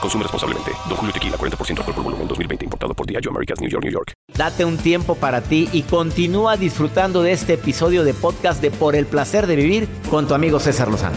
[0.00, 0.72] Consume responsablemente.
[0.88, 2.64] Don Julio Tequila, 40% alcohol por volumen, 2020.
[2.64, 4.12] Importado por Diageo Americas, New York, New York.
[4.34, 8.94] Date un tiempo para ti y continúa disfrutando de este episodio de podcast de Por
[8.94, 11.16] el Placer de Vivir con tu amigo César Lozano.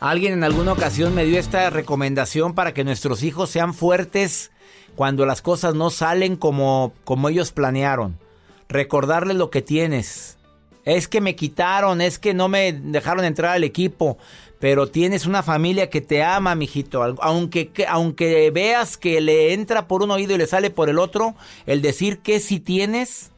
[0.00, 4.50] Alguien en alguna ocasión me dio esta recomendación para que nuestros hijos sean fuertes
[4.96, 8.18] cuando las cosas no salen como, como ellos planearon.
[8.68, 10.38] Recordarles lo que tienes.
[10.84, 14.18] Es que me quitaron, es que no me dejaron entrar al equipo,
[14.58, 17.02] pero tienes una familia que te ama, mijito.
[17.20, 21.34] Aunque, aunque veas que le entra por un oído y le sale por el otro,
[21.66, 23.30] el decir que si tienes,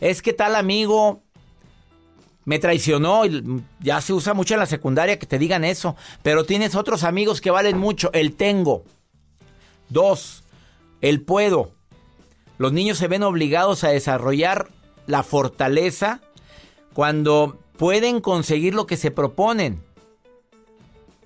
[0.00, 1.22] es que tal amigo
[2.44, 3.22] me traicionó,
[3.80, 7.40] ya se usa mucho en la secundaria que te digan eso, pero tienes otros amigos
[7.40, 8.84] que valen mucho, el tengo.
[9.88, 10.41] Dos,
[11.02, 11.72] el puedo.
[12.58, 14.70] Los niños se ven obligados a desarrollar
[15.06, 16.20] la fortaleza
[16.94, 19.82] cuando pueden conseguir lo que se proponen.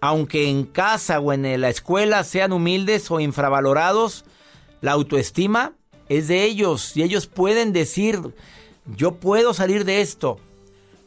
[0.01, 4.25] Aunque en casa o en la escuela sean humildes o infravalorados,
[4.81, 5.75] la autoestima
[6.09, 8.35] es de ellos y ellos pueden decir,
[8.97, 10.39] yo puedo salir de esto.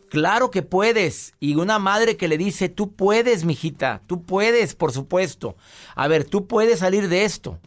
[0.09, 1.34] Claro que puedes.
[1.40, 5.56] Y una madre que le dice, tú puedes, mijita, tú puedes, por supuesto.
[5.96, 7.59] A ver, tú puedes salir de esto.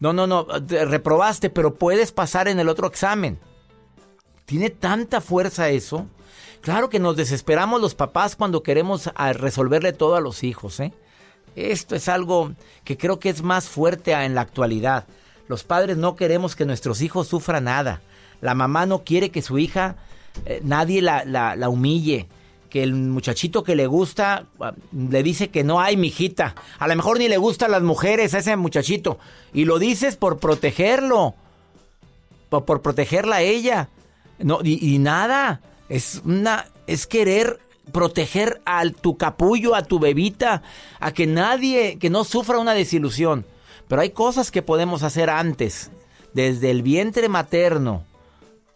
[0.00, 3.38] No, no, no, reprobaste, pero puedes pasar en el otro examen.
[4.44, 6.06] ¿Tiene tanta fuerza eso?
[6.60, 10.92] Claro que nos desesperamos los papás cuando queremos resolverle todo a los hijos, ¿eh?
[11.56, 12.52] Esto es algo
[12.84, 15.06] que creo que es más fuerte en la actualidad.
[15.48, 18.00] Los padres no queremos que nuestros hijos sufran nada.
[18.40, 19.96] La mamá no quiere que su hija
[20.44, 22.28] eh, nadie la, la, humille.
[22.70, 26.54] Que el muchachito que le gusta ah, le dice que no hay mijita.
[26.78, 29.18] A lo mejor ni le gustan las mujeres a ese muchachito.
[29.52, 31.34] Y lo dices por protegerlo.
[32.50, 33.88] Por, protegerla a ella.
[34.38, 35.60] No, y, nada.
[35.88, 36.66] Es una.
[36.86, 37.58] Es querer
[37.92, 40.62] proteger a tu capullo, a tu bebita,
[41.00, 43.46] a que nadie, que no sufra una desilusión.
[43.88, 45.90] Pero hay cosas que podemos hacer antes,
[46.34, 48.04] desde el vientre materno,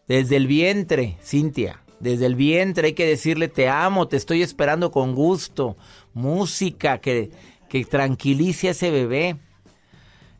[0.09, 1.82] desde el vientre, Cintia.
[2.03, 5.77] Desde el vientre hay que decirle te amo, te estoy esperando con gusto.
[6.15, 7.31] Música que,
[7.69, 9.37] que tranquilice a ese bebé.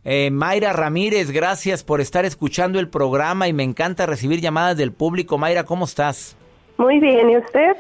[0.05, 4.91] Eh, Mayra Ramírez, gracias por estar escuchando el programa y me encanta recibir llamadas del
[4.91, 5.39] público.
[5.39, 6.37] Mayra, ¿cómo estás?
[6.79, 7.77] Muy bien, ¿y usted?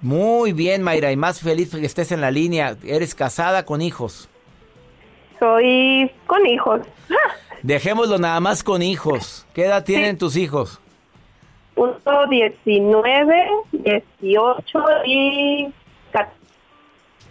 [0.00, 2.76] Muy bien, Mayra, y más feliz que estés en la línea.
[2.82, 4.28] ¿Eres casada con hijos?
[5.38, 6.80] Soy con hijos.
[7.62, 9.46] Dejémoslo nada más con hijos.
[9.54, 10.80] ¿Qué edad tienen tus hijos?
[11.80, 15.72] Punto 19, 18 y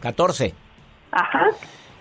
[0.02, 0.56] 14.
[1.12, 1.50] Ajá.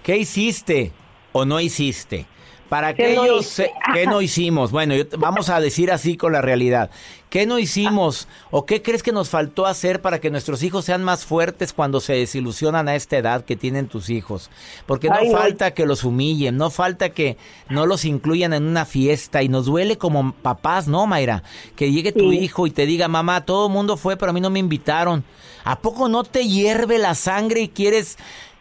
[0.03, 0.92] ¿Qué hiciste
[1.32, 2.25] o no hiciste?
[2.69, 3.62] Para aquellos
[3.95, 6.91] que no hicimos, bueno, vamos a decir así con la realidad.
[7.31, 11.05] ¿Qué no hicimos o qué crees que nos faltó hacer para que nuestros hijos sean
[11.05, 14.51] más fuertes cuando se desilusionan a esta edad que tienen tus hijos?
[14.87, 17.37] Porque no falta que los humillen, no falta que
[17.69, 21.43] no los incluyan en una fiesta y nos duele como papás, ¿no, Mayra?
[21.77, 24.41] Que llegue tu hijo y te diga, mamá, todo el mundo fue, pero a mí
[24.41, 25.25] no me invitaron.
[25.65, 28.16] ¿A poco no te hierve la sangre y quieres,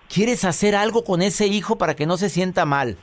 [0.09, 2.97] quieres hacer algo con ese hijo para que no se sienta mal?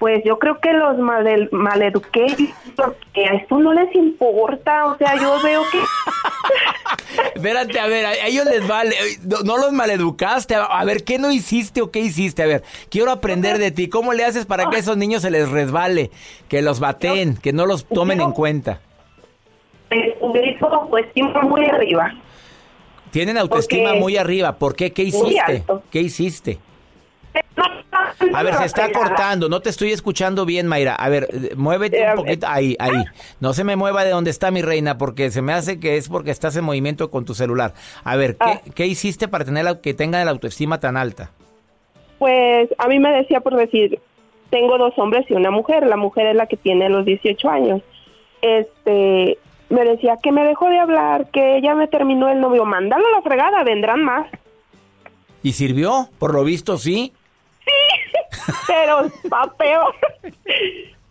[0.00, 2.26] Pues yo creo que los mal, maleduqué
[2.74, 5.78] porque a esto no les importa, o sea, yo veo que...
[7.34, 8.96] Espérate, a ver, a ellos les vale,
[9.44, 12.42] no, los maleducaste, a ver, ¿qué no hiciste o qué hiciste?
[12.42, 15.30] A ver, quiero aprender de ti, ¿cómo le haces para que a esos niños se
[15.30, 16.10] les resbale,
[16.48, 18.80] que los baten, que no los tomen en cuenta?
[20.20, 22.14] Un grito autoestima muy arriba.
[23.10, 24.94] Tienen autoestima muy arriba, ¿por qué?
[24.94, 25.62] ¿Qué hiciste?
[25.90, 26.58] ¿Qué hiciste?
[28.34, 30.94] A ver, se está cortando, no te estoy escuchando bien, Mayra.
[30.94, 33.04] A ver, eh, muévete un poquito, ahí, ahí.
[33.40, 36.08] No se me mueva de donde está mi reina, porque se me hace que es
[36.08, 37.72] porque estás en movimiento con tu celular.
[38.04, 38.60] A ver, ¿qué, Ah.
[38.74, 41.30] qué hiciste para tener la, que tenga la autoestima tan alta?
[42.18, 43.98] Pues a mí me decía por decir,
[44.50, 47.82] tengo dos hombres y una mujer, la mujer es la que tiene los 18 años.
[48.42, 49.38] Este,
[49.70, 53.10] me decía que me dejó de hablar, que ella me terminó el novio, mándalo a
[53.16, 54.26] la fregada, vendrán más.
[55.42, 56.08] ¿Y sirvió?
[56.18, 57.12] Por lo visto, sí.
[58.66, 59.94] Pero está peor.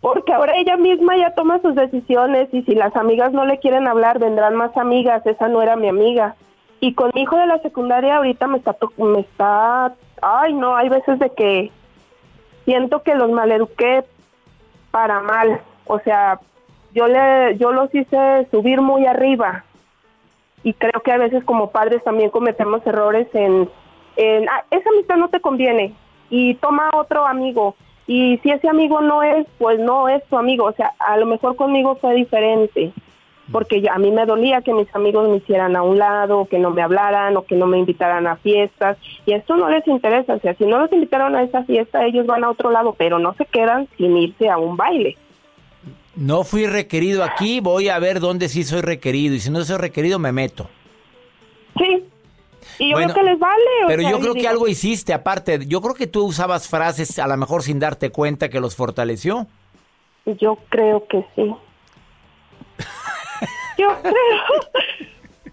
[0.00, 3.86] Porque ahora ella misma ya toma sus decisiones y si las amigas no le quieren
[3.86, 5.26] hablar, vendrán más amigas.
[5.26, 6.36] Esa no era mi amiga.
[6.80, 9.92] Y con mi hijo de la secundaria ahorita me está, me está,
[10.22, 11.70] ay no, hay veces de que
[12.64, 14.04] siento que los maleduqué
[14.90, 15.60] para mal.
[15.86, 16.40] O sea,
[16.94, 19.64] yo le, yo los hice subir muy arriba
[20.62, 23.68] y creo que a veces como padres también cometemos errores en,
[24.16, 25.94] en "Ah, esa amistad no te conviene
[26.30, 27.74] y toma otro amigo
[28.06, 31.26] y si ese amigo no es, pues no es tu amigo, o sea, a lo
[31.26, 32.92] mejor conmigo fue diferente
[33.52, 36.58] porque ya- a mí me dolía que mis amigos me hicieran a un lado, que
[36.60, 38.96] no me hablaran o que no me invitaran a fiestas
[39.26, 42.26] y esto no les interesa, o sea, si no los invitaron a esa fiesta ellos
[42.26, 45.16] van a otro lado, pero no se quedan sin irse a un baile.
[46.16, 49.34] No fui requerido aquí, voy a ver dónde sí soy requerido.
[49.34, 50.68] Y si no soy requerido, me meto.
[51.78, 52.04] Sí.
[52.80, 53.84] Y yo Bueno, creo que les vale.
[53.84, 55.60] o Pero sea, yo creo que digo, algo hiciste aparte.
[55.66, 59.46] Yo creo que tú usabas frases a lo mejor sin darte cuenta que los fortaleció.
[60.26, 61.54] Yo creo que sí.
[63.78, 65.06] Yo creo.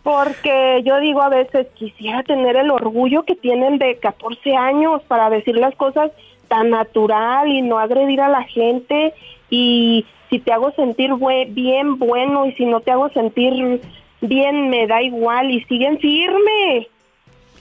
[0.03, 5.29] Porque yo digo a veces, quisiera tener el orgullo que tienen de 14 años para
[5.29, 6.11] decir las cosas
[6.47, 9.13] tan natural y no agredir a la gente.
[9.49, 11.11] Y si te hago sentir
[11.49, 13.81] bien, bueno, y si no te hago sentir
[14.21, 15.51] bien, me da igual.
[15.51, 16.87] Y siguen firme.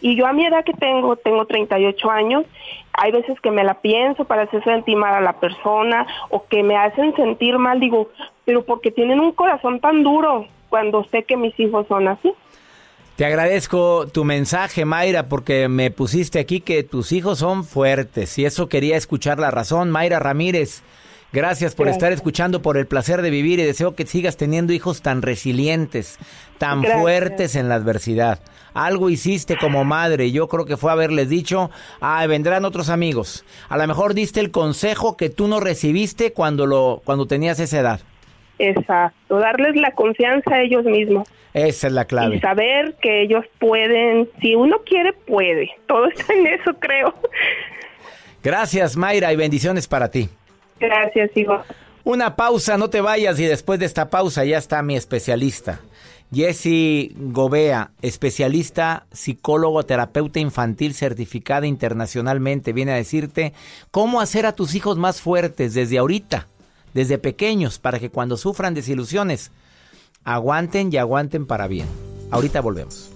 [0.01, 2.45] Y yo a mi edad que tengo, tengo 38 años,
[2.93, 6.63] hay veces que me la pienso para hacer sentir mal a la persona o que
[6.63, 8.11] me hacen sentir mal, digo,
[8.45, 12.33] pero porque tienen un corazón tan duro cuando sé que mis hijos son así.
[13.17, 18.39] Te agradezco tu mensaje, Mayra, porque me pusiste aquí que tus hijos son fuertes.
[18.39, 19.91] Y eso quería escuchar la razón.
[19.91, 20.83] Mayra Ramírez,
[21.33, 22.03] gracias por Gracias.
[22.03, 26.19] estar escuchando, por el placer de vivir y deseo que sigas teniendo hijos tan resilientes,
[26.59, 27.01] tan Gracias.
[27.03, 28.41] fuertes en la adversidad.
[28.75, 30.33] Algo hiciste como madre.
[30.33, 31.71] Yo creo que fue haberles dicho,
[32.01, 33.45] ah, vendrán otros amigos.
[33.69, 37.81] A lo mejor diste el consejo que tú no recibiste cuando, lo, cuando tenías esa
[37.81, 38.01] edad.
[38.59, 42.37] Exacto, darles la confianza a ellos mismos Esa es la clave.
[42.37, 45.69] y saber que ellos pueden, si uno quiere, puede.
[45.87, 47.15] Todo está en eso, creo.
[48.43, 50.29] Gracias, Mayra, y bendiciones para ti.
[50.79, 51.63] Gracias, Iván.
[52.05, 55.81] Una pausa, no te vayas y después de esta pausa ya está mi especialista.
[56.33, 63.53] Jesse Gobea, especialista, psicólogo, terapeuta infantil certificada internacionalmente, viene a decirte
[63.91, 66.49] cómo hacer a tus hijos más fuertes desde ahorita,
[66.95, 69.53] desde pequeños, para que cuando sufran desilusiones,
[70.25, 71.87] aguanten y aguanten para bien.
[72.31, 73.16] Ahorita volvemos.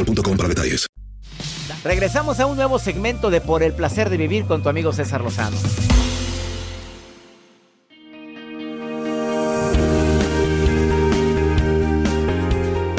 [0.03, 0.87] boostmobile.com para detalles.
[1.83, 5.21] Regresamos a un nuevo segmento de Por el placer de vivir con tu amigo César
[5.21, 5.57] Lozano.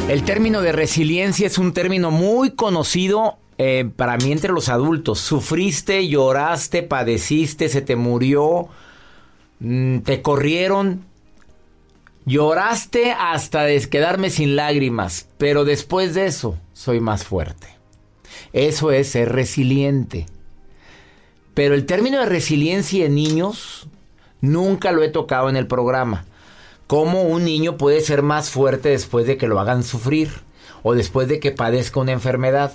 [0.08, 5.20] El término de resiliencia es un término muy conocido eh, para mí entre los adultos.
[5.20, 8.68] Sufriste, lloraste, padeciste, se te murió,
[9.60, 11.04] mm, te corrieron,
[12.26, 17.68] lloraste hasta quedarme sin lágrimas, pero después de eso soy más fuerte.
[18.52, 20.26] Eso es ser resiliente.
[21.54, 23.88] Pero el término de resiliencia en niños
[24.40, 26.26] nunca lo he tocado en el programa.
[26.86, 30.28] cómo un niño puede ser más fuerte después de que lo hagan sufrir
[30.82, 32.72] o después de que padezca una enfermedad.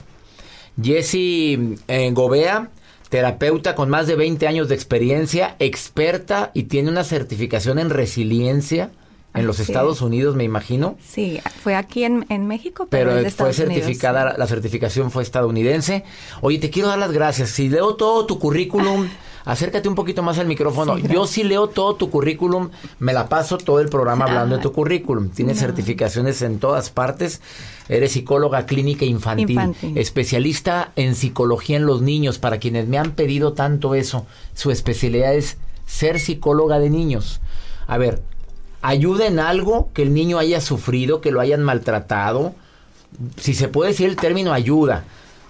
[0.81, 2.71] Jessie eh, Gobea,
[3.09, 8.89] terapeuta con más de 20 años de experiencia, experta y tiene una certificación en resiliencia
[9.33, 10.97] en los Estados Unidos, me imagino.
[11.05, 16.03] Sí, fue aquí en, México, pero, fue certificada, la certificación fue estadounidense.
[16.41, 17.49] Oye, te quiero dar las gracias.
[17.49, 19.07] Si leo todo tu currículum,
[19.45, 20.97] acércate un poquito más al micrófono.
[20.97, 22.69] Yo sí leo todo tu currículum,
[22.99, 25.29] me la paso todo el programa hablando de tu currículum.
[25.29, 27.41] Tienes certificaciones en todas partes.
[27.89, 32.39] Eres psicóloga clínica infantil, infantil, especialista en psicología en los niños.
[32.39, 37.39] Para quienes me han pedido tanto eso, su especialidad es ser psicóloga de niños.
[37.87, 38.21] A ver,
[38.81, 42.53] ayuda en algo que el niño haya sufrido, que lo hayan maltratado.
[43.37, 45.03] Si se puede decir el término ayuda,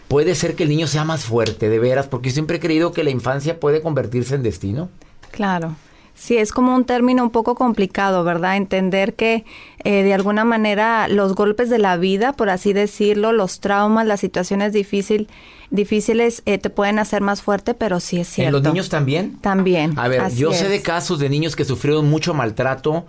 [0.07, 3.03] puede ser que el niño sea más fuerte, de veras, porque siempre he creído que
[3.03, 4.89] la infancia puede convertirse en destino.
[5.31, 5.75] Claro.
[6.17, 8.57] Sí, es como un término un poco complicado, ¿verdad?
[8.57, 9.45] Entender que
[9.83, 14.19] eh, de alguna manera los golpes de la vida, por así decirlo, los traumas, las
[14.19, 15.29] situaciones difícil,
[15.69, 18.57] difíciles eh, te pueden hacer más fuerte, pero sí es cierto.
[18.57, 19.37] ¿En los niños también?
[19.41, 19.93] También.
[19.95, 23.05] A ver, yo sé de casos de niños que sufrieron mucho maltrato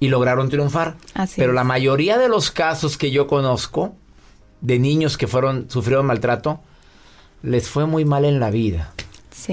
[0.00, 0.96] y lograron triunfar.
[1.36, 3.94] pero la mayoría de los casos que yo conozco
[4.60, 6.60] de niños que fueron sufrieron maltrato
[7.42, 8.92] les fue muy mal en la vida.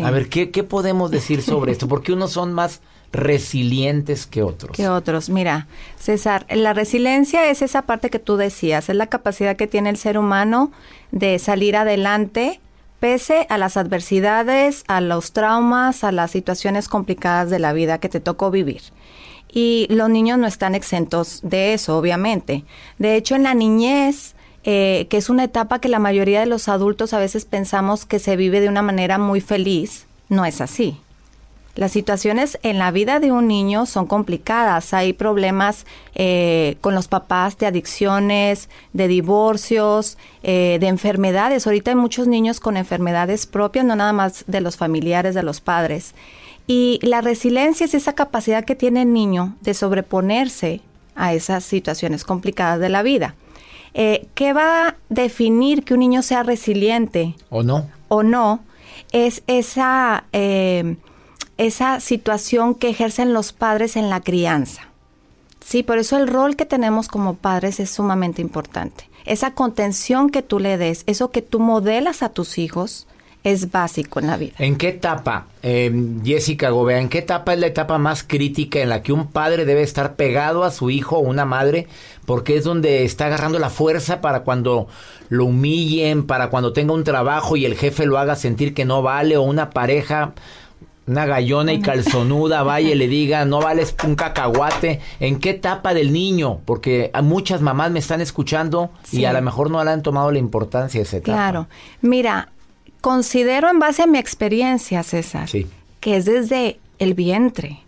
[0.04, 1.88] A ver, ¿qué, ¿qué podemos decir sobre esto?
[1.90, 4.76] Porque unos son más resilientes que otros.
[4.76, 5.30] Que otros.
[5.30, 5.68] Mira,
[5.98, 9.98] César, la resiliencia es esa parte que tú decías, es la capacidad que tiene el
[9.98, 10.72] ser humano
[11.12, 12.60] de salir adelante
[13.00, 18.10] pese a las adversidades, a los traumas, a las situaciones complicadas de la vida que
[18.10, 18.82] te tocó vivir.
[19.50, 22.66] Y los niños no están exentos de eso, obviamente.
[22.98, 24.36] De hecho, en la niñez
[24.70, 28.20] eh, que es una etapa que la mayoría de los adultos a veces pensamos que
[28.20, 30.08] se vive de una manera muy feliz.
[30.28, 31.00] No es así.
[31.76, 34.94] Las situaciones en la vida de un niño son complicadas.
[34.94, 41.66] Hay problemas eh, con los papás de adicciones, de divorcios, eh, de enfermedades.
[41.66, 45.62] Ahorita hay muchos niños con enfermedades propias, no nada más de los familiares, de los
[45.62, 46.14] padres.
[46.68, 50.82] Y la resiliencia es esa capacidad que tiene el niño de sobreponerse
[51.16, 53.36] a esas situaciones complicadas de la vida.
[53.94, 57.36] Eh, ¿Qué va a definir que un niño sea resiliente?
[57.50, 57.90] ¿O no?
[58.10, 58.62] O no,
[59.12, 60.98] es esa, eh,
[61.58, 64.84] esa situación que ejercen los padres en la crianza.
[65.68, 69.10] Sí, por eso el rol que tenemos como padres es sumamente importante.
[69.26, 73.08] Esa contención que tú le des, eso que tú modelas a tus hijos,
[73.52, 74.54] es básico en la vida.
[74.60, 75.92] ¿En qué etapa, eh,
[76.24, 79.66] Jessica Gobea, en qué etapa es la etapa más crítica en la que un padre
[79.66, 81.88] debe estar pegado a su hijo o una madre?
[82.26, 84.88] Porque es donde está agarrando la fuerza para cuando
[85.30, 89.02] lo humillen, para cuando tenga un trabajo y el jefe lo haga sentir que no
[89.02, 90.34] vale, o una pareja,
[91.06, 95.00] una gallona y calzonuda vaya y le diga, no vales un cacahuate.
[95.22, 96.60] ¿En qué etapa del niño?
[96.66, 100.40] Porque muchas mamás me están escuchando y a lo mejor no le han tomado la
[100.40, 101.38] importancia de esa etapa.
[101.38, 101.68] Claro.
[102.02, 102.50] Mira,
[103.08, 105.48] Considero en base a mi experiencia, César,
[106.02, 107.80] que es desde el vientre.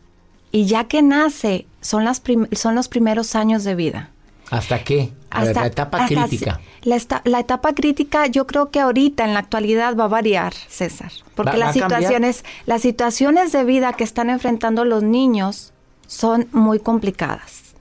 [0.54, 2.22] Y ya que nace, son, las
[2.54, 4.12] son los primeros años de vida.
[4.50, 5.12] ¿Hasta qué?
[5.30, 6.62] Hasta, la etapa crítica.
[6.84, 11.12] La, etapa crítica yo creo que ahorita en la actualidad va a variar, César.
[11.36, 15.74] Porque las situaciones, las situaciones de vida que están enfrentando los niños
[16.08, 17.76] son muy complicadas.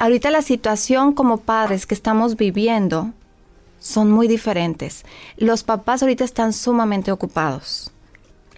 [0.00, 3.12] Ahorita la situación como padres que estamos viviendo
[3.82, 5.04] son muy diferentes.
[5.36, 7.90] Los papás ahorita están sumamente ocupados.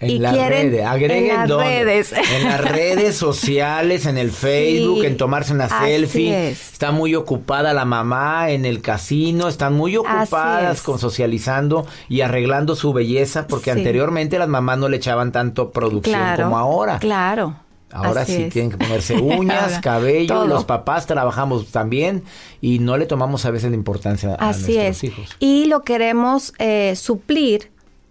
[0.01, 2.13] En y las redes, agreguen en las redes.
[2.13, 6.51] En las redes sociales, en el Facebook, en tomarse una selfie.
[6.51, 12.77] Está muy ocupada la mamá en el casino, están muy ocupadas con socializando y arreglando
[12.77, 16.99] su belleza, porque anteriormente las mamás no le echaban tanto producción como ahora.
[16.99, 17.64] Claro.
[17.95, 22.25] Ahora sí tienen que ponerse uñas, cabello, los papás trabajamos también
[22.61, 25.37] y no le tomamos a veces la importancia a Así nuestros es.
[25.39, 27.71] Y lo queremos eh, suplir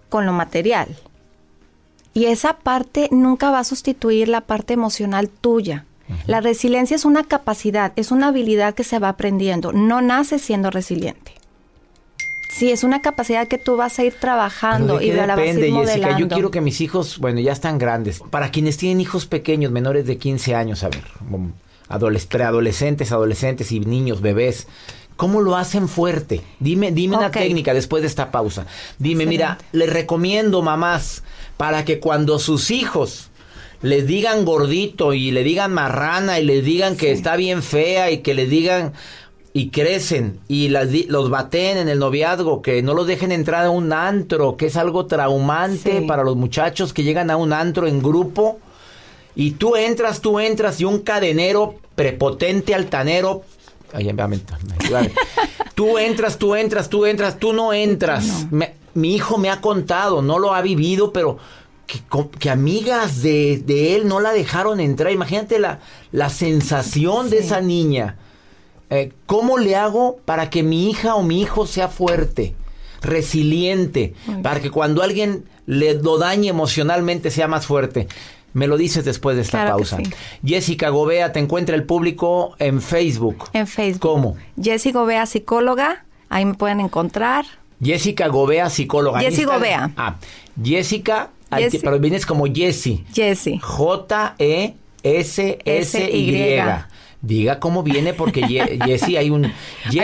[0.09, 0.95] con lo material.
[2.13, 5.85] Y esa parte nunca va a sustituir la parte emocional tuya.
[6.27, 9.71] La resiliencia es una capacidad, es una habilidad que se va aprendiendo.
[9.73, 11.33] No nace siendo resiliente.
[12.53, 15.73] Sí, es una capacidad que tú vas a ir trabajando y la vas a ir
[15.73, 16.19] Jessica.
[16.19, 18.21] Yo quiero que mis hijos, bueno, ya están grandes.
[18.29, 21.03] Para quienes tienen hijos pequeños, menores de 15 años, a ver,
[22.29, 24.67] preadolescentes, adolescentes y niños, bebés,
[25.15, 26.41] ¿Cómo lo hacen fuerte?
[26.59, 28.65] Dime, dime una técnica después de esta pausa.
[28.97, 31.23] Dime, mira, les recomiendo mamás
[31.55, 33.29] para que cuando sus hijos
[33.83, 38.19] les digan gordito y le digan marrana y les digan que está bien fea y
[38.19, 38.93] que le digan
[39.55, 43.93] y crecen y los baten en el noviazgo, que no los dejen entrar a un
[43.93, 48.59] antro, que es algo traumante para los muchachos que llegan a un antro en grupo
[49.35, 53.43] y tú entras, tú entras y un cadenero prepotente, altanero.
[54.95, 55.11] Ay,
[55.75, 58.47] tú entras, tú entras, tú entras, tú no entras.
[58.51, 61.37] Me- mi hijo me ha contado, no lo ha vivido, pero
[61.87, 61.99] que,
[62.39, 65.11] que amigas de, de él no la dejaron entrar.
[65.11, 65.79] Imagínate la,
[66.11, 68.17] la sensación de esa niña.
[68.93, 72.55] Eh, ¿Cómo le hago para que mi hija o mi hijo sea fuerte,
[73.01, 78.07] resiliente, para que cuando alguien le lo dañe emocionalmente sea más fuerte?
[78.53, 79.97] Me lo dices después de esta Claro pausa.
[79.97, 80.03] sí.
[80.45, 83.45] Jessica Gobea, te encuentra el público en Facebook.
[83.53, 83.99] En Facebook.
[84.01, 84.37] ¿Cómo?
[84.61, 86.05] Jessy Gobea, psicóloga.
[86.29, 87.45] Ahí me pueden encontrar.
[87.83, 89.23] Jessica Gobea, psicóloga.
[89.23, 89.91] Instagram- Gobea.
[89.97, 90.15] Ah,
[90.63, 91.79] Jessica, Jessy.
[91.79, 93.03] pero vienes como Jessie.
[93.11, 93.57] Jessy.
[93.59, 94.75] J-E-S-S-Y.
[95.65, 96.59] S-Y.
[97.25, 99.51] Diga cómo viene porque Ye- Jessie hay un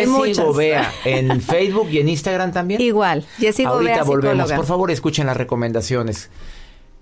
[0.08, 0.40] muchas.
[0.40, 2.80] Gobea en Facebook y en Instagram también.
[2.82, 3.26] Igual.
[3.38, 4.32] Jessy Ahorita Gobea, volvemos.
[4.38, 4.56] psicóloga.
[4.56, 6.30] Por favor, escuchen las recomendaciones.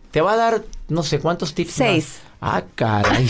[0.09, 1.71] Te va a dar no sé cuántos tips.
[1.71, 2.19] Seis.
[2.39, 2.55] más?
[2.55, 3.27] Ah, caray.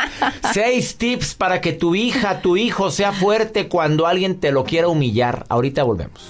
[0.54, 4.88] Seis tips para que tu hija, tu hijo sea fuerte cuando alguien te lo quiera
[4.88, 5.44] humillar.
[5.50, 6.22] Ahorita volvemos.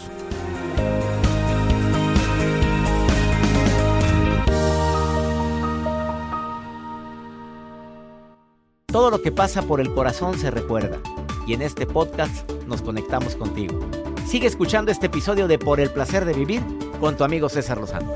[8.93, 10.99] Todo lo que pasa por el corazón se recuerda.
[11.47, 13.79] Y en este podcast nos conectamos contigo.
[14.27, 16.61] Sigue escuchando este episodio de Por el placer de vivir
[16.99, 18.13] con tu amigo César Lozano.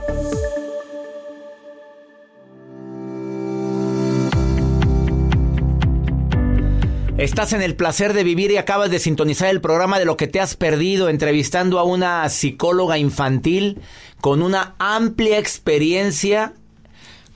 [7.18, 10.26] Estás en el placer de vivir y acabas de sintonizar el programa de lo que
[10.26, 13.80] te has perdido, entrevistando a una psicóloga infantil
[14.20, 16.52] con una amplia experiencia,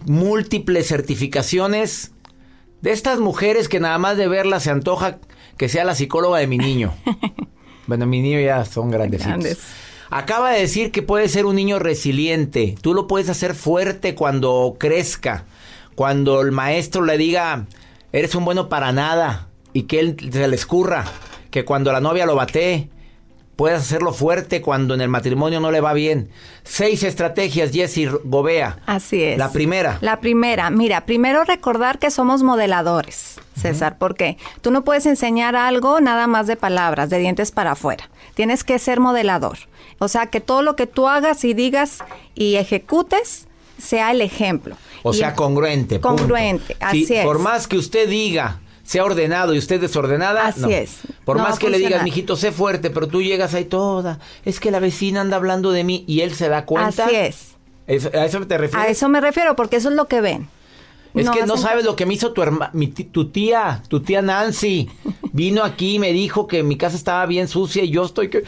[0.07, 2.11] múltiples certificaciones,
[2.80, 5.18] de estas mujeres que nada más de verla se antoja
[5.56, 6.94] que sea la psicóloga de mi niño.
[7.87, 9.28] bueno, mi niño ya son grandecitos.
[9.28, 9.58] Grandes.
[10.11, 12.76] Acaba de decir que puede ser un niño resiliente.
[12.80, 15.44] Tú lo puedes hacer fuerte cuando crezca.
[15.94, 17.66] Cuando el maestro le diga,
[18.12, 19.49] eres un bueno para nada.
[19.75, 21.04] Y que él se le escurra.
[21.50, 22.88] Que cuando la novia lo bate,
[23.59, 26.31] puedes hacerlo fuerte cuando en el matrimonio no le va bien.
[26.62, 28.79] Seis estrategias, Jessy Gobea.
[28.87, 29.37] Así es.
[29.37, 29.99] La primera.
[30.00, 36.01] La primera, mira, primero recordar que somos modeladores, César, porque tú no puedes enseñar algo
[36.01, 38.09] nada más de palabras, de dientes para afuera.
[38.35, 39.59] Tienes que ser modelador.
[39.99, 41.99] O sea, que todo lo que tú hagas y digas
[42.37, 44.77] y ejecutes sea el ejemplo.
[45.03, 45.99] O Y sea, congruente.
[45.99, 46.16] punto.
[46.23, 47.25] Congruente, así Sí, es.
[47.25, 50.68] Por más que usted diga, sea ordenado y usted desordenada, Así no.
[50.68, 51.01] es.
[51.27, 54.18] Por No más que le digas, mijito, sé fuerte, pero tú llegas ahí toda.
[54.46, 57.05] Es que la vecina anda hablando de mí y él se da cuenta.
[57.05, 57.48] Así es.
[57.87, 58.88] ¿Es- ¿A eso te refieres?
[58.88, 60.48] A eso me refiero, porque eso es lo que ven.
[61.12, 64.22] Es que no sabes lo que me hizo tu, herma- mi tu tía, tu tía
[64.22, 64.88] Nancy.
[65.33, 68.44] Vino aquí y me dijo que mi casa estaba bien sucia y yo estoy que...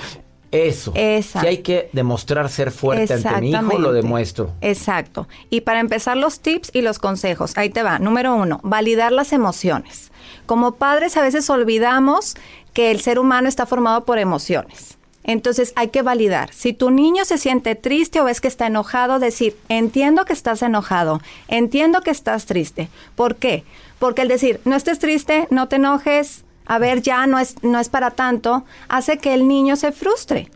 [0.53, 0.92] Eso.
[0.96, 1.40] Exacto.
[1.42, 4.53] Si hay que demostrar ser fuerte ante mi hijo, lo demuestro.
[4.62, 5.29] Exacto.
[5.48, 7.98] Y para empezar los tips y los consejos, ahí te va.
[8.00, 10.10] Número uno, validar las emociones.
[10.46, 12.37] Como padres a veces olvidamos
[12.72, 14.98] que el ser humano está formado por emociones.
[15.22, 16.53] Entonces hay que validar.
[16.53, 20.62] Si tu niño se siente triste o ves que está enojado, decir, entiendo que estás
[20.62, 22.88] enojado, entiendo que estás triste.
[23.14, 23.64] ¿Por qué?
[23.98, 27.79] Porque el decir, no estés triste, no te enojes, a ver, ya no es, no
[27.79, 30.50] es para tanto, hace que el niño se frustre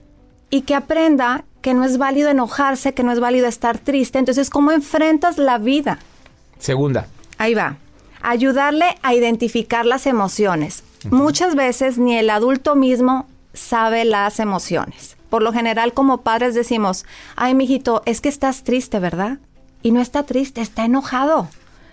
[0.48, 4.18] y que aprenda que no es válido enojarse, que no es válido estar triste.
[4.18, 5.98] Entonces, ¿cómo enfrentas la vida?
[6.58, 7.06] Segunda.
[7.38, 7.76] Ahí va.
[8.26, 10.82] Ayudarle a identificar las emociones.
[11.10, 15.18] Muchas veces ni el adulto mismo sabe las emociones.
[15.28, 17.04] Por lo general, como padres decimos,
[17.36, 19.36] ay, mijito, es que estás triste, ¿verdad?
[19.82, 21.48] Y no está triste, está enojado.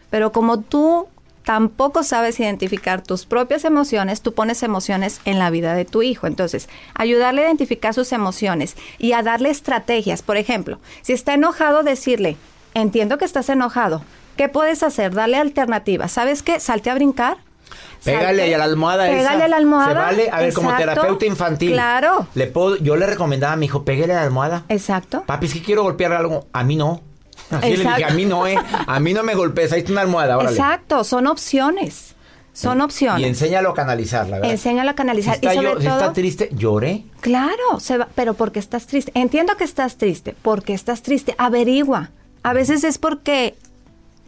[0.09, 1.07] Pero como tú
[1.43, 6.27] tampoco sabes identificar tus propias emociones, tú pones emociones en la vida de tu hijo.
[6.27, 10.21] Entonces, ayudarle a identificar sus emociones y a darle estrategias.
[10.21, 12.37] Por ejemplo, si está enojado, decirle,
[12.73, 14.01] entiendo que estás enojado.
[14.37, 15.13] ¿Qué puedes hacer?
[15.13, 16.11] Darle alternativas.
[16.11, 16.59] ¿Sabes qué?
[16.59, 17.37] Salte a brincar.
[18.03, 19.17] Pégale Salte- a la almohada esa.
[19.17, 19.89] Pégale a la almohada.
[19.89, 20.29] ¿Se vale?
[20.31, 21.71] A ver, como terapeuta infantil.
[21.73, 22.27] Claro.
[22.33, 24.63] Le puedo, yo le recomendaba a mi hijo, pégale a la almohada.
[24.69, 25.23] Exacto.
[25.27, 26.47] Papi, es que quiero golpear algo.
[26.53, 27.01] A mí no.
[27.51, 28.55] Así le dije, a mí no, eh.
[28.87, 29.71] A mí no me golpees.
[29.73, 30.55] Ahí está una almohada, órale.
[30.55, 31.03] Exacto.
[31.03, 32.15] Son opciones.
[32.53, 33.21] Son opciones.
[33.21, 34.51] Y enséñalo a canalizarla, ¿verdad?
[34.51, 35.35] Enséñalo a canalizar.
[35.35, 37.03] Si está, y sobre yo- si todo, está triste, lloré.
[37.21, 39.11] Claro, se va, pero porque estás triste.
[39.15, 40.35] Entiendo que estás triste.
[40.41, 41.33] porque estás triste?
[41.37, 42.09] Averigua.
[42.43, 43.55] A veces es porque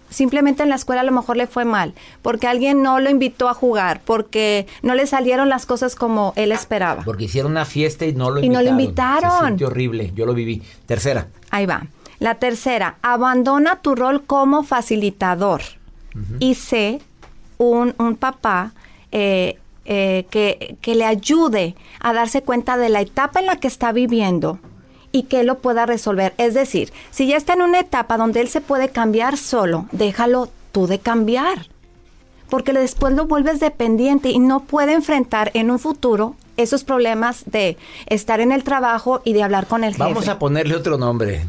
[0.09, 3.49] simplemente en la escuela a lo mejor le fue mal, porque alguien no lo invitó
[3.49, 7.03] a jugar, porque no le salieron las cosas como él esperaba.
[7.03, 8.65] Porque hicieron una fiesta y no lo Y no invitaron.
[8.65, 9.31] lo invitaron.
[9.31, 10.11] Se siente horrible.
[10.15, 10.61] Yo lo viví.
[10.85, 11.27] Tercera.
[11.49, 11.87] Ahí va.
[12.19, 15.61] La tercera, abandona tu rol como facilitador
[16.39, 17.01] y sé
[17.57, 18.71] un, un papá
[19.11, 23.67] eh, eh, que, que le ayude a darse cuenta de la etapa en la que
[23.67, 24.59] está viviendo
[25.13, 26.33] y que él lo pueda resolver.
[26.37, 30.49] Es decir, si ya está en una etapa donde él se puede cambiar solo, déjalo
[30.73, 31.67] tú de cambiar.
[32.49, 37.77] porque después lo vuelves dependiente y no puede enfrentar en un futuro esos problemas de
[38.05, 40.03] estar en el trabajo y de hablar con el jefe.
[40.03, 41.47] Vamos a ponerle otro nombre.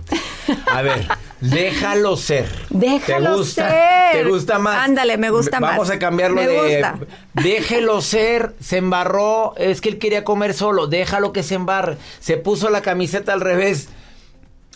[0.67, 1.07] A ver,
[1.51, 2.47] déjalo ser.
[2.71, 3.71] Déjalo ¿Te gusta?
[3.71, 4.13] ser.
[4.23, 4.85] ¿Te gusta más?
[4.85, 5.73] Ándale, me gusta más.
[5.73, 6.59] Vamos a cambiarlo Me de.
[6.59, 6.99] gusta.
[7.35, 8.55] Déjelo ser.
[8.61, 9.55] Se embarró.
[9.57, 10.87] Es que él quería comer solo.
[10.87, 11.97] Déjalo que se embarre.
[12.21, 13.89] Se puso la camiseta al revés.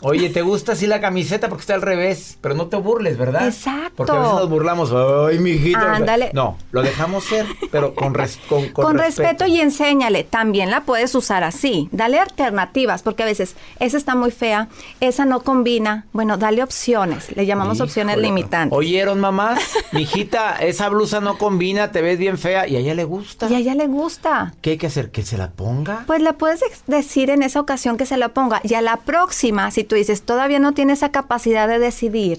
[0.03, 1.49] Oye, ¿te gusta así la camiseta?
[1.49, 2.39] Porque está al revés.
[2.41, 3.47] Pero no te burles, ¿verdad?
[3.47, 3.93] Exacto.
[3.97, 4.93] Porque a veces nos burlamos.
[4.93, 5.79] Ay, mijito.
[5.79, 6.31] Ándale.
[6.35, 9.47] No, lo dejamos ser, pero con, res- con, con con respeto.
[9.47, 10.25] y enséñale.
[10.25, 11.89] También la puedes usar así.
[11.93, 14.69] Dale alternativas, porque a veces esa está muy fea,
[15.01, 16.07] esa no combina.
[16.13, 17.35] Bueno, dale opciones.
[17.37, 18.77] Le llamamos opciones limitantes.
[18.77, 19.61] ¿Oyeron, mamás?
[19.93, 23.49] Mijita, esa blusa no combina, te ves bien fea y a ella le gusta.
[23.51, 24.55] Y a ella le gusta.
[24.63, 25.11] ¿Qué hay que hacer?
[25.11, 26.05] ¿Que se la ponga?
[26.07, 28.61] Pues le puedes decir en esa ocasión que se la ponga.
[28.63, 32.39] Y a la próxima, si tú dices, todavía no tiene esa capacidad de decidir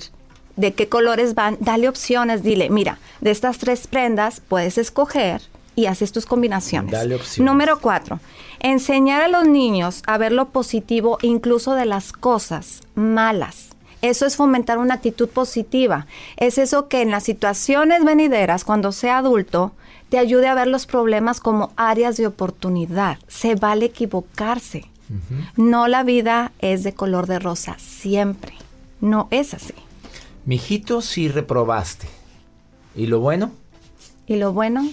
[0.55, 2.43] de qué colores van, dale opciones.
[2.43, 5.41] Dile, mira, de estas tres prendas puedes escoger
[5.75, 6.91] y haces tus combinaciones.
[6.91, 7.51] Dale opciones.
[7.51, 8.19] Número cuatro,
[8.59, 13.69] enseñar a los niños a ver lo positivo incluso de las cosas malas.
[14.01, 16.07] Eso es fomentar una actitud positiva.
[16.37, 19.73] Es eso que en las situaciones venideras, cuando sea adulto,
[20.09, 23.17] te ayude a ver los problemas como áreas de oportunidad.
[23.27, 24.85] Se vale equivocarse.
[25.55, 28.53] No la vida es de color de rosa, siempre.
[29.01, 29.73] No es así.
[30.45, 32.07] Mijito, sí reprobaste.
[32.95, 33.51] ¿Y lo bueno?
[34.27, 34.87] Y lo bueno,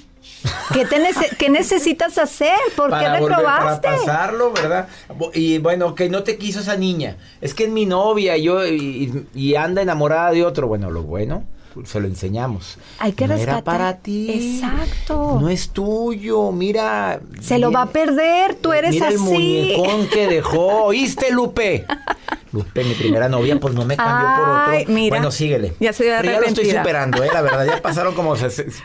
[0.72, 2.56] ¿qué, te nece- qué necesitas hacer?
[2.76, 3.82] ¿Por qué volver- reprobaste?
[3.88, 4.88] para pasarlo, ¿verdad?
[5.34, 7.16] Y bueno, que no te quiso esa niña.
[7.40, 10.68] Es que es mi novia yo, y, y anda enamorada de otro.
[10.68, 11.44] Bueno, lo bueno,
[11.84, 12.78] se lo enseñamos.
[12.98, 13.54] Hay que no rescatar.
[13.56, 14.30] Era para ti.
[14.30, 15.38] Exacto.
[15.40, 17.20] No es tuyo, mira.
[17.40, 19.22] Se lo va a perder, tú eres Mira el así.
[19.22, 20.84] muñecón que dejó.
[20.86, 21.86] ¿Oíste, Lupe?
[22.52, 24.92] Lupe, mi primera novia, pues no me cambió por otro.
[24.94, 25.16] mira.
[25.16, 25.74] bueno, síguele.
[25.80, 27.28] Ya estoy Pero ya lo estoy superando, ¿eh?
[27.32, 28.34] La verdad, ya pasaron como,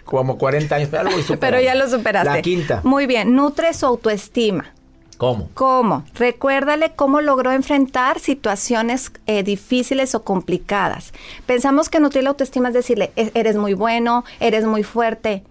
[0.03, 1.39] como 40 años, pero ya lo voy superando.
[1.41, 2.29] Pero ya lo superaste.
[2.29, 2.81] La quinta.
[2.83, 4.73] Muy bien, nutre su autoestima.
[5.21, 5.49] ¿Cómo?
[5.53, 6.03] ¿Cómo?
[6.15, 11.13] Recuérdale cómo logró enfrentar situaciones eh, difíciles o complicadas.
[11.45, 15.43] Pensamos que nutrir la autoestima es decirle, "E- eres muy bueno, eres muy fuerte.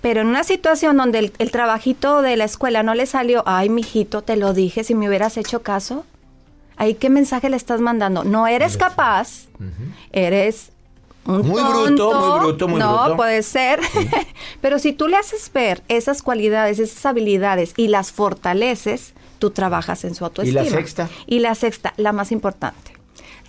[0.00, 3.68] Pero en una situación donde el, el trabajito de la escuela no le salió, ay,
[3.68, 6.06] mijito, te lo dije, si me hubieras hecho caso.
[6.78, 8.24] Ahí, ¿qué mensaje le estás mandando?
[8.24, 9.46] No eres capaz,
[10.10, 10.71] eres
[11.24, 13.16] un Muy bruto, muy bruto, muy no, bruto.
[13.16, 13.80] puede ser.
[14.60, 20.04] Pero si tú le haces ver esas cualidades, esas habilidades y las fortaleces, tú trabajas
[20.04, 20.64] en su autoestima.
[20.64, 21.08] sexta?
[21.26, 22.92] Y la sexta, la más importante.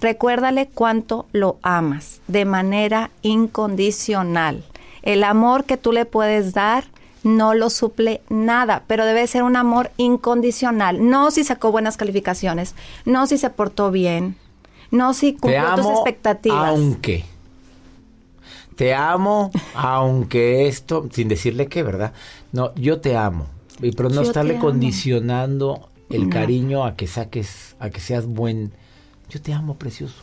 [0.01, 4.63] Recuérdale cuánto lo amas de manera incondicional.
[5.01, 6.85] El amor que tú le puedes dar
[7.23, 11.09] no lo suple nada, pero debe ser un amor incondicional.
[11.09, 14.35] No si sacó buenas calificaciones, no si se portó bien,
[14.91, 16.69] no si cumplió tus expectativas.
[16.69, 17.23] aunque.
[18.75, 22.13] Te amo, aunque esto, sin decirle qué, ¿verdad?
[22.51, 23.47] No, yo te amo.
[23.81, 26.29] Y pero no Yo estarle condicionando el No.
[26.29, 28.71] cariño a que saques, a que seas buen.
[29.29, 30.21] Yo te amo, precioso.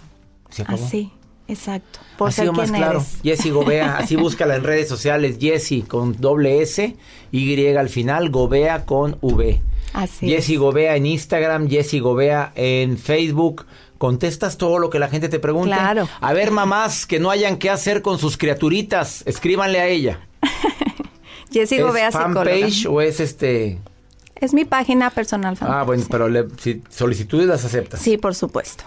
[0.51, 0.85] Se acabó.
[0.85, 1.11] Así,
[1.49, 1.99] exacto.
[2.17, 3.05] Por ha sido más claro.
[3.23, 5.39] Jessy Gobea, así búscala en redes sociales.
[5.41, 6.97] Jessy con doble S,
[7.33, 9.61] Y al final, Gobea con V.
[9.93, 10.61] Así Jessy es.
[10.61, 13.67] Gobea en Instagram, Jessy Gobea en Facebook.
[14.01, 15.77] Contestas todo lo que la gente te pregunta.
[15.77, 16.09] Claro.
[16.23, 20.21] A ver, mamás que no hayan qué hacer con sus criaturitas, escríbanle a ella.
[21.53, 23.79] Jessy ¿Es Gobea, fanpage o es este?
[24.37, 25.53] Es mi página personal.
[25.61, 25.87] Ah, fanpage.
[25.87, 28.01] bueno, pero le- si solicitudes las aceptas.
[28.01, 28.85] Sí, por supuesto.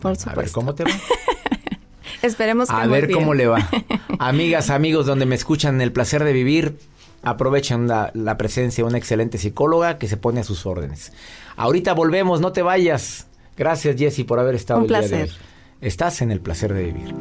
[0.00, 0.40] Por A supuesto.
[0.40, 0.90] ver, ¿cómo te va?
[2.22, 3.20] Esperemos que A ver bien.
[3.20, 3.68] cómo le va.
[4.18, 6.76] Amigas, amigos, donde me escuchan el placer de vivir,
[7.22, 11.12] aprovechen la, la presencia de una excelente psicóloga que se pone a sus órdenes.
[11.56, 13.28] Ahorita volvemos, no te vayas.
[13.56, 15.28] Gracias, Jessy, por haber estado Un el día de placer.
[15.28, 15.36] hoy.
[15.80, 17.14] Estás en el placer de vivir.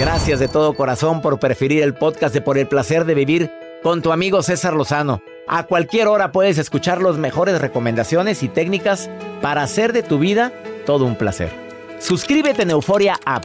[0.00, 3.50] Gracias de todo corazón por preferir el podcast de Por el placer de vivir
[3.82, 5.20] con tu amigo César Lozano.
[5.46, 10.52] A cualquier hora puedes escuchar las mejores recomendaciones y técnicas para hacer de tu vida
[10.86, 11.50] todo un placer.
[11.98, 13.44] Suscríbete en Euforia App